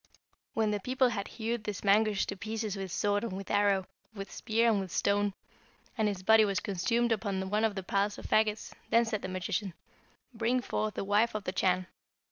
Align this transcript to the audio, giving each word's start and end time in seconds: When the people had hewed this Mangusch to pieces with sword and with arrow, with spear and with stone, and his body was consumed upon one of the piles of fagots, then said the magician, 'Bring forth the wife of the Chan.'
When 0.55 0.71
the 0.71 0.79
people 0.79 1.09
had 1.09 1.27
hewed 1.27 1.63
this 1.63 1.83
Mangusch 1.83 2.25
to 2.25 2.35
pieces 2.35 2.75
with 2.75 2.91
sword 2.91 3.23
and 3.23 3.33
with 3.33 3.51
arrow, 3.51 3.85
with 4.15 4.31
spear 4.31 4.67
and 4.67 4.79
with 4.79 4.91
stone, 4.91 5.35
and 5.95 6.07
his 6.07 6.23
body 6.23 6.43
was 6.43 6.59
consumed 6.59 7.11
upon 7.11 7.51
one 7.51 7.63
of 7.63 7.75
the 7.75 7.83
piles 7.83 8.17
of 8.17 8.25
fagots, 8.25 8.73
then 8.89 9.05
said 9.05 9.21
the 9.21 9.27
magician, 9.27 9.75
'Bring 10.33 10.59
forth 10.59 10.95
the 10.95 11.03
wife 11.03 11.35
of 11.35 11.43
the 11.43 11.51
Chan.' 11.51 11.85